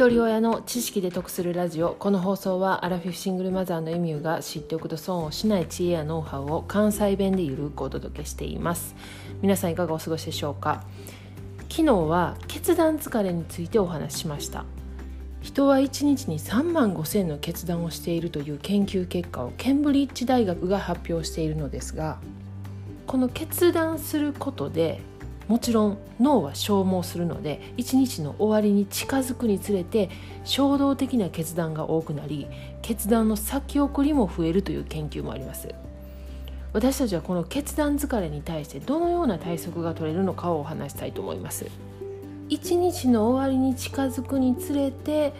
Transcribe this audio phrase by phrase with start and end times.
[0.00, 1.90] 一人親の知識で得するラジオ。
[1.90, 8.94] この放送はアラフィフシングルマザーのエミューが知っておくと損をしない知恵やノウハウを関西弁でゆるくお届けしています。
[9.42, 10.84] 皆さんいかがお過ごしでしょうか？
[11.68, 14.64] 昨日は決断疲れについてお話ししました。
[15.42, 22.16] 人は1日に3万5千の決断をしているという研究結果をケンブリッジ大学が発表しているのですが
[23.06, 25.02] この決断することで
[25.50, 30.08] もちろん脳は消耗するので一日の終わりに近づくにつれて
[30.44, 32.46] 衝動的な決断が多くなり
[32.82, 35.74] 決断の先送りも増えるという研究もあります。
[36.72, 41.66] 私たちはこの決断疲れに対してどのような対策が取れるのかをお話したいと思います。
[42.48, 45.32] 一日の終わりに近づくにつれて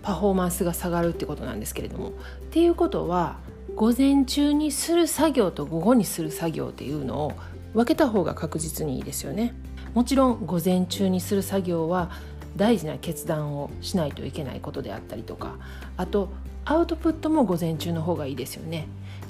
[0.00, 2.12] パフォーマンスが下がるってことなんですけれどもっ
[2.50, 3.36] ていうことは
[3.76, 7.32] 午前中にする作業と午後にする作業っていうのを
[7.74, 9.54] 分けた方が確実にいいですよね。
[9.94, 12.10] もちろん午前中にする作業は
[12.56, 15.56] 大事な決断をしないといけないことであったりとか
[15.96, 16.30] あと
[16.64, 18.86] アウトプットも午前中の方がいいですよね。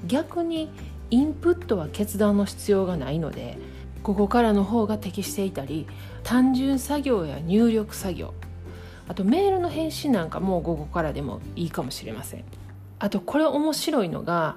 [0.06, 0.70] 逆に
[1.10, 3.58] インプットは決断の必要がないので
[4.02, 5.86] ここからの方が適していたり
[6.24, 8.34] 単純作業や入力作業
[9.08, 12.44] あとメールの返信なんかも午後からでもいいかもしれません。
[12.98, 14.56] あとこれ面白いのが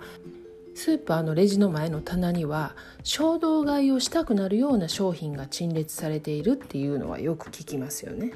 [0.75, 8.33] スーパーのレジの前の棚には衝動買いをしたくなるような商品が陳列されているっていうのはよく聞きますよね。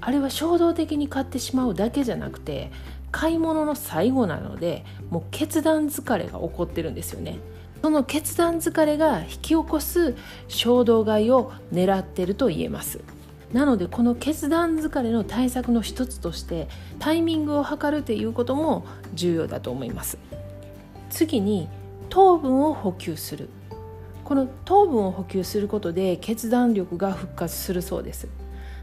[0.00, 2.70] あれは衝動的に買ってしまうだけじゃなくて
[3.10, 7.40] 買い物の最後なのでもう決断疲れが起こってるんですよね。
[7.82, 10.14] その決断疲れが引き起こす
[10.46, 13.00] 衝動買いを狙ってると言えます。
[13.52, 16.68] なのでこの決断疲れの対策の一つとして
[17.00, 20.18] タイミングを測るということも重要だと思います。
[21.10, 21.68] 次に
[22.10, 23.48] 糖分を補給する。
[24.24, 28.28] この糖分を補給することで決断力が復活するそうです。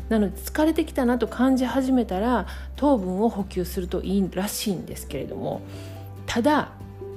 [0.09, 5.61] なので疲れてきたなと感じ始めたら糖分を補給するといいらしいんですけれども
[6.25, 6.71] ただ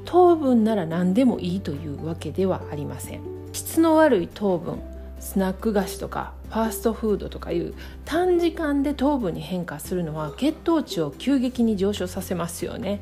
[0.04, 3.20] 糖分なら何でもいいというわけではありません。
[3.52, 4.80] 質の悪い糖分
[5.20, 7.74] スナック菓子とかファーストフードとかいう
[8.04, 13.00] 短時間で糖分に変化するのは血糖値を急激に上昇させますよね。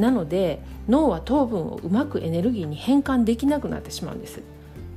[0.00, 4.40] なので脳は糖分をうまくエネルギーに変換できなくなってしまうんです。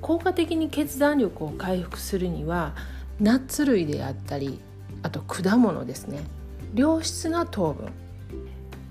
[0.01, 2.73] 効果的に決断力を回復するには
[3.19, 4.59] ナッツ類であったり
[5.01, 6.23] あと果物ですね。
[6.73, 7.91] 良質な糖分。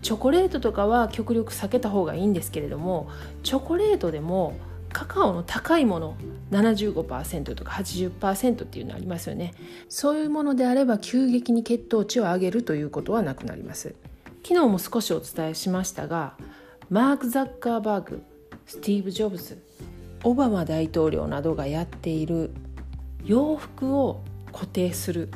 [0.02, 3.08] チョコレートとかは極力避けた方がいいんですけれども
[3.44, 4.54] チョコレートでも
[4.92, 6.16] カカオの高いもの
[6.50, 9.54] 75%とか80%っていうのありますよね。
[9.88, 13.94] そういうものであれば急激に血糖値を上げるということはなくなります。
[14.44, 16.34] 昨日も少しお伝えしましたが
[16.90, 18.22] マーク・ザッカーバーグ
[18.66, 19.62] スティーブ・ジョブズ
[20.24, 22.50] オバマ大統領などがやっている
[23.24, 25.30] 洋服を固定する。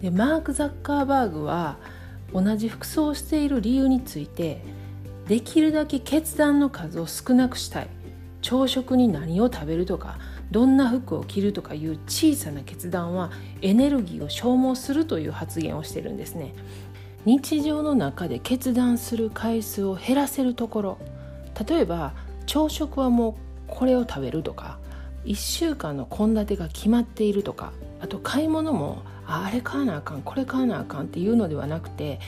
[0.00, 1.76] でマーク・ザッカーバーグは
[2.32, 4.62] 同じ服装をしている理由について
[5.28, 7.88] できるだけ決断の数を少なくしたい。
[8.42, 10.18] 朝食に何を食べるとか
[10.50, 13.30] どんな服を着るとかいう小さな決断は
[13.60, 16.54] エネルギーを消耗するという発言をしてるんですね。
[17.26, 20.98] 日常の中で決断する回数を減らせるところ
[21.68, 22.14] 例えば
[22.46, 23.34] 朝食はもう
[23.66, 24.78] これを食べるとか
[25.24, 32.18] 1週間の献立が決まっているとかあと買い物もあれ買わなあかんこれ買わなあかんっていうのではなくて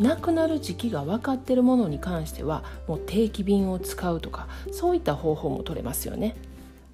[0.00, 6.36] なくなる時期が分かってるものに関してはもう定期便を使うとかそういった方法も取れますよね。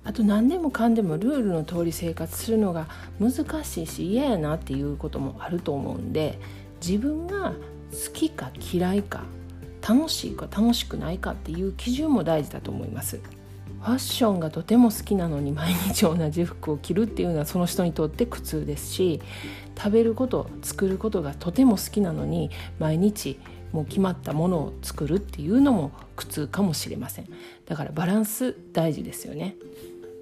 [0.04, 2.88] あと何でもかんでもルールの通り生活するのが
[3.20, 6.40] 難しいし嫌やなっていうこともあると思うんで
[6.84, 7.52] 自分が
[7.92, 9.22] 好きか嫌いか
[9.86, 13.20] 楽しいか楽しくないかっていう基準も大事だと思います。
[13.80, 19.20] ファッションがとても好きなのに毎日同じ服を着るっていうのはその人にとって苦痛ですし
[19.76, 23.40] 食べること作ることがとても好きなのに毎日
[23.72, 27.26] もう決まったものを作るっていうのも苦痛かもしれません。
[27.66, 29.56] だからバランス大事ですよね。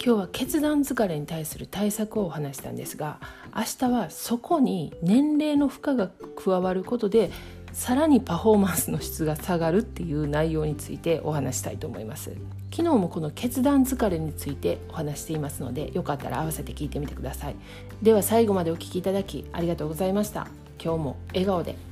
[0.03, 3.21] 今日は決断疲れに対する対策をお話したんですが
[3.55, 6.11] 明日はそこに年齢の負荷が
[6.43, 7.31] 加わることで
[7.73, 12.33] さらにパフォーマンスの質が下がるっていう内容についてお話したいと思います。
[12.73, 17.57] 昨日もこの決断疲れについてお話していますのでよかったら合わせて聞いてみてください。
[18.03, 20.49] では最後までお聴きいただきありがとうございました。
[20.83, 21.90] 今日も笑顔で。